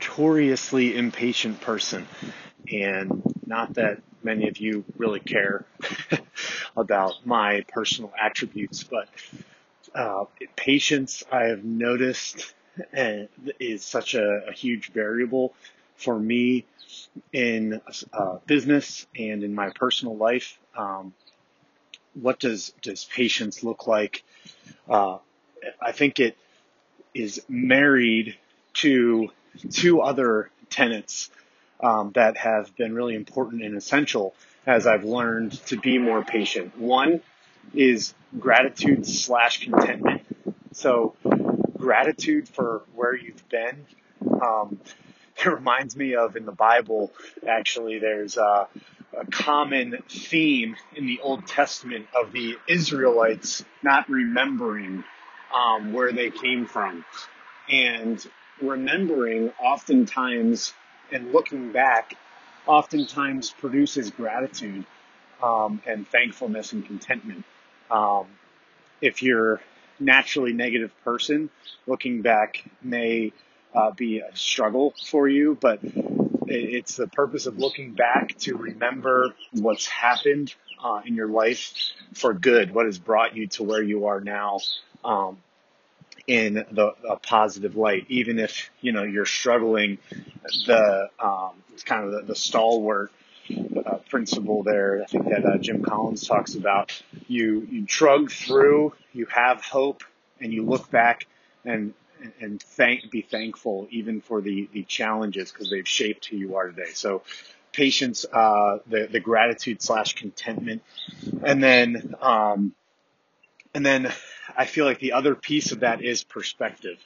notoriously 0.00 0.96
impatient 0.96 1.60
person. 1.60 2.06
And 2.70 3.22
not 3.46 3.74
that 3.74 4.00
many 4.22 4.48
of 4.48 4.58
you 4.58 4.84
really 4.96 5.20
care 5.20 5.64
about 6.76 7.26
my 7.26 7.64
personal 7.68 8.12
attributes, 8.20 8.84
but 8.84 9.08
uh, 9.94 10.24
patience 10.56 11.24
I 11.30 11.44
have 11.44 11.64
noticed 11.64 12.54
is 13.58 13.84
such 13.84 14.14
a, 14.14 14.48
a 14.48 14.52
huge 14.52 14.92
variable 14.92 15.54
for 15.96 16.18
me 16.18 16.64
in 17.32 17.80
uh, 18.12 18.36
business 18.46 19.06
and 19.18 19.42
in 19.42 19.54
my 19.54 19.70
personal 19.70 20.16
life. 20.16 20.58
Um, 20.76 21.12
what 22.14 22.38
does 22.38 22.72
does 22.82 23.04
patience 23.04 23.62
look 23.62 23.86
like? 23.86 24.22
Uh, 24.88 25.18
I 25.80 25.92
think 25.92 26.20
it 26.20 26.36
is 27.14 27.42
married 27.48 28.36
to 28.74 29.30
two 29.70 30.00
other 30.00 30.50
tenets 30.68 31.30
um, 31.82 32.12
that 32.14 32.36
have 32.36 32.74
been 32.76 32.94
really 32.94 33.14
important 33.14 33.62
and 33.62 33.76
essential 33.76 34.34
as 34.66 34.86
I've 34.86 35.04
learned 35.04 35.52
to 35.66 35.76
be 35.76 35.98
more 35.98 36.22
patient. 36.22 36.78
One 36.78 37.20
is 37.74 38.14
gratitude 38.38 39.06
slash 39.06 39.64
contentment. 39.64 40.22
So 40.72 41.14
gratitude 41.76 42.48
for 42.48 42.82
where 42.94 43.16
you've 43.16 43.48
been. 43.48 43.86
Um, 44.42 44.80
it 45.36 45.46
reminds 45.46 45.96
me 45.96 46.14
of 46.14 46.36
in 46.36 46.44
the 46.44 46.52
Bible, 46.52 47.12
actually, 47.48 47.98
there's 47.98 48.36
a, 48.36 48.68
a 49.16 49.26
common 49.30 49.98
theme 50.08 50.76
in 50.94 51.06
the 51.06 51.20
Old 51.20 51.46
Testament 51.46 52.06
of 52.14 52.32
the 52.32 52.56
Israelites 52.68 53.64
not 53.82 54.08
remembering 54.08 55.04
um, 55.54 55.92
where 55.92 56.12
they 56.12 56.30
came 56.30 56.66
from. 56.66 57.04
And 57.68 58.24
remembering 58.62 59.52
oftentimes 59.62 60.72
and 61.12 61.32
looking 61.32 61.72
back 61.72 62.14
oftentimes 62.66 63.50
produces 63.50 64.10
gratitude 64.10 64.84
um, 65.42 65.82
and 65.86 66.06
thankfulness 66.08 66.72
and 66.72 66.84
contentment. 66.86 67.44
Um, 67.90 68.26
if 69.00 69.22
you're 69.22 69.60
naturally 69.98 70.52
negative 70.52 70.92
person, 71.04 71.50
looking 71.86 72.22
back 72.22 72.64
may 72.82 73.32
uh, 73.74 73.90
be 73.92 74.18
a 74.18 74.34
struggle 74.36 74.94
for 75.04 75.28
you, 75.28 75.56
but 75.60 75.80
it's 76.46 76.96
the 76.96 77.06
purpose 77.06 77.46
of 77.46 77.58
looking 77.58 77.92
back 77.92 78.36
to 78.38 78.56
remember 78.56 79.34
what's 79.52 79.86
happened 79.86 80.54
uh, 80.82 81.00
in 81.04 81.14
your 81.14 81.28
life 81.28 81.72
for 82.14 82.34
good, 82.34 82.74
what 82.74 82.86
has 82.86 82.98
brought 82.98 83.36
you 83.36 83.46
to 83.46 83.62
where 83.62 83.82
you 83.82 84.06
are 84.06 84.20
now. 84.20 84.58
Um, 85.04 85.38
in 86.26 86.54
the 86.70 86.94
a 87.08 87.16
positive 87.16 87.76
light, 87.76 88.06
even 88.08 88.38
if 88.38 88.70
you 88.80 88.92
know 88.92 89.02
you're 89.02 89.26
struggling. 89.26 89.98
The 90.66 91.08
um, 91.18 91.52
it's 91.72 91.84
kind 91.84 92.04
of 92.04 92.12
the, 92.12 92.22
the 92.22 92.34
stalwart 92.34 93.10
uh, 93.84 93.96
principle 94.08 94.62
there. 94.62 95.02
I 95.02 95.06
think 95.06 95.28
that 95.28 95.44
uh, 95.44 95.58
Jim 95.58 95.82
Collins 95.82 96.26
talks 96.26 96.54
about. 96.54 97.02
You 97.26 97.66
you 97.70 97.84
trug 97.84 98.30
through, 98.30 98.94
you 99.12 99.26
have 99.26 99.62
hope, 99.62 100.04
and 100.40 100.52
you 100.52 100.64
look 100.64 100.90
back 100.90 101.26
and 101.64 101.94
and 102.40 102.62
thank 102.62 103.10
be 103.10 103.22
thankful 103.22 103.88
even 103.90 104.20
for 104.20 104.40
the 104.40 104.68
the 104.72 104.84
challenges 104.84 105.50
because 105.50 105.70
they've 105.70 105.88
shaped 105.88 106.26
who 106.26 106.36
you 106.36 106.56
are 106.56 106.68
today. 106.68 106.90
So 106.92 107.22
patience, 107.72 108.24
uh, 108.32 108.78
the 108.86 109.08
the 109.10 109.20
gratitude 109.20 109.82
slash 109.82 110.14
contentment, 110.14 110.82
and 111.42 111.62
then 111.62 112.14
um, 112.20 112.74
and 113.74 113.84
then 113.84 114.12
I 114.56 114.66
feel 114.66 114.84
like 114.84 114.98
the 114.98 115.12
other 115.12 115.34
piece 115.34 115.72
of 115.72 115.80
that 115.80 116.02
is 116.02 116.24
perspective. 116.24 116.98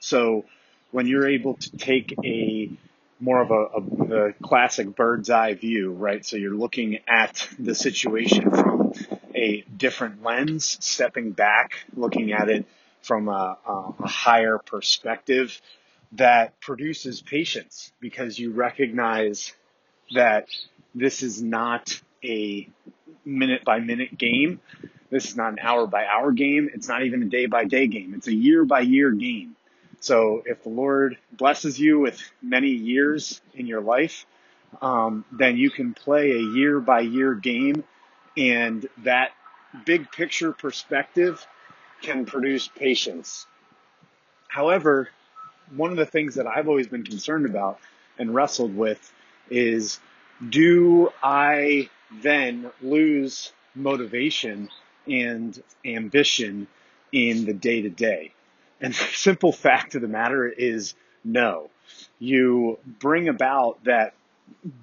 So 0.00 0.44
when 0.90 1.06
you're 1.06 1.28
able 1.28 1.54
to 1.54 1.76
take 1.76 2.14
a 2.24 2.70
more 3.20 3.40
of 3.40 3.50
a, 3.50 3.54
a 3.54 3.80
the 4.06 4.34
classic 4.42 4.94
bird's 4.94 5.30
eye 5.30 5.54
view, 5.54 5.92
right? 5.92 6.24
So 6.24 6.36
you're 6.36 6.54
looking 6.54 6.98
at 7.08 7.48
the 7.58 7.74
situation 7.74 8.50
from 8.50 8.92
a 9.34 9.64
different 9.76 10.22
lens, 10.22 10.76
stepping 10.80 11.30
back, 11.30 11.72
looking 11.96 12.32
at 12.32 12.48
it 12.48 12.66
from 13.02 13.28
a, 13.28 13.58
a 13.66 14.06
higher 14.06 14.58
perspective 14.58 15.60
that 16.12 16.58
produces 16.60 17.20
patience 17.22 17.92
because 18.00 18.38
you 18.38 18.52
recognize 18.52 19.52
that 20.14 20.48
this 20.94 21.22
is 21.22 21.42
not 21.42 22.00
a 22.22 22.68
minute 23.24 23.64
by 23.64 23.80
minute 23.80 24.16
game. 24.16 24.60
This 25.10 25.26
is 25.26 25.36
not 25.36 25.52
an 25.52 25.58
hour 25.60 25.86
by 25.86 26.06
hour 26.06 26.32
game. 26.32 26.70
It's 26.72 26.88
not 26.88 27.04
even 27.04 27.22
a 27.22 27.26
day 27.26 27.46
by 27.46 27.64
day 27.64 27.86
game. 27.86 28.14
It's 28.14 28.26
a 28.26 28.34
year 28.34 28.64
by 28.64 28.80
year 28.80 29.10
game. 29.12 29.56
So 30.00 30.42
if 30.44 30.62
the 30.62 30.70
Lord 30.70 31.16
blesses 31.32 31.78
you 31.78 31.98
with 31.98 32.20
many 32.42 32.70
years 32.70 33.40
in 33.54 33.66
your 33.66 33.80
life, 33.80 34.26
um, 34.82 35.24
then 35.32 35.56
you 35.56 35.70
can 35.70 35.94
play 35.94 36.32
a 36.32 36.40
year 36.40 36.80
by 36.80 37.00
year 37.00 37.34
game 37.34 37.84
and 38.36 38.86
that 38.98 39.32
big 39.84 40.10
picture 40.10 40.52
perspective 40.52 41.46
can 42.02 42.26
produce 42.26 42.68
patience. 42.68 43.46
However, 44.48 45.08
one 45.74 45.90
of 45.90 45.96
the 45.96 46.06
things 46.06 46.34
that 46.34 46.46
I've 46.46 46.68
always 46.68 46.86
been 46.86 47.04
concerned 47.04 47.46
about 47.46 47.78
and 48.18 48.34
wrestled 48.34 48.76
with 48.76 49.12
is 49.50 49.98
do 50.48 51.10
I 51.22 51.88
then 52.22 52.70
lose 52.82 53.52
motivation 53.74 54.68
and 55.06 55.60
ambition 55.84 56.66
in 57.12 57.44
the 57.44 57.54
day 57.54 57.82
to 57.82 57.90
day? 57.90 58.32
And 58.80 58.92
the 58.92 58.98
simple 59.14 59.52
fact 59.52 59.94
of 59.94 60.02
the 60.02 60.08
matter 60.08 60.46
is 60.48 60.94
no. 61.24 61.70
You 62.18 62.78
bring 62.86 63.28
about 63.28 63.82
that 63.84 64.14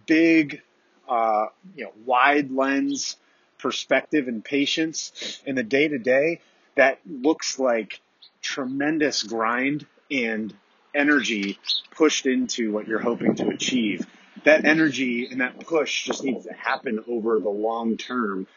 big, 0.06 0.62
uh, 1.08 1.48
you 1.76 1.86
know, 1.86 1.92
wide 2.06 2.52
lens 2.52 3.18
perspective 3.58 4.28
and 4.28 4.44
patience 4.44 5.42
in 5.46 5.56
the 5.56 5.64
day 5.64 5.88
to 5.88 5.98
day 6.00 6.42
that 6.76 7.00
looks 7.06 7.59
like 7.59 8.02
tremendous 8.42 9.24
grind 9.24 9.86
and 10.09 10.53
energy 10.94 11.59
pushed 11.92 12.26
into 12.26 12.72
what 12.72 12.88
you're 12.88 13.00
hoping 13.00 13.36
to 13.36 13.48
achieve. 13.50 14.06
That 14.44 14.66
energy 14.66 15.28
and 15.28 15.42
that 15.42 15.59
push 15.59 16.06
just 16.06 16.24
needs 16.24 16.46
to 16.46 16.53
happen 16.53 17.03
over 17.08 17.40
the 17.40 17.50
long 17.50 17.98
term. 17.98 18.48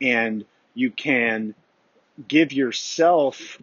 And 0.00 0.44
you 0.74 0.90
can 0.90 1.54
give 2.28 2.52
yourself 2.52 3.58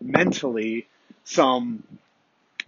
mentally 0.00 0.86
some 1.24 1.82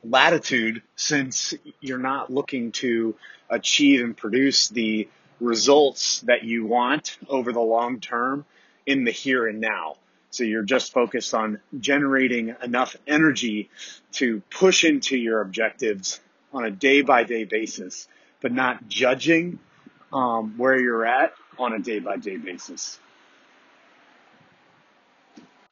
latitude 0.05 0.83
since 0.97 1.55
you're 1.81 1.99
not 1.99 2.33
looking 2.33 2.73
to 2.73 3.15
achieve 3.49 4.03
and 4.03 4.17
produce 4.17 4.69
the 4.69 5.09
results 5.41 6.21
that 6.23 6.45
you 6.45 6.67
want 6.67 7.19
over 7.29 7.53
the 7.53 7.61
long 7.61 8.01
term 8.01 8.45
in 8.87 9.05
the 9.05 9.11
here 9.11 9.47
and 9.47 9.61
now. 9.61 9.97
So 10.31 10.45
you're 10.45 10.63
just 10.63 10.93
focused 10.93 11.35
on 11.35 11.61
generating 11.79 12.55
enough 12.63 12.97
energy 13.07 13.69
to 14.13 14.43
push 14.51 14.85
into 14.85 15.17
your 15.17 15.43
objectives 15.43 16.21
on 16.53 16.65
a 16.65 16.71
day 16.71 17.03
by 17.03 17.25
day 17.25 17.45
basis, 17.45 18.09
but 18.41 18.53
not 18.53 18.89
judging 18.89 19.59
um, 20.13 20.55
where 20.57 20.79
you're 20.79 21.05
at 21.05 21.35
on 21.59 21.73
a 21.73 21.79
day 21.79 21.99
by 21.99 22.17
day 22.17 22.37
basis. 22.37 22.99